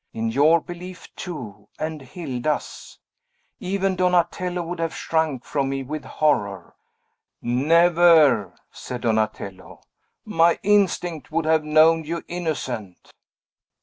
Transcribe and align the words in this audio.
In 0.13 0.29
your 0.31 0.59
belief 0.61 1.15
too, 1.15 1.67
and 1.77 2.01
Hilda's! 2.01 2.97
Even 3.59 3.95
Donatello 3.95 4.63
would 4.63 4.79
have 4.79 4.95
shrunk 4.95 5.43
from 5.45 5.69
me 5.69 5.83
with 5.83 6.05
horror!" 6.05 6.73
"Never," 7.39 8.55
said 8.71 9.01
Donatello, 9.01 9.79
"my 10.25 10.57
instinct 10.63 11.31
would 11.31 11.45
have 11.45 11.63
known 11.63 12.03
you 12.03 12.23
innocent." 12.27 13.13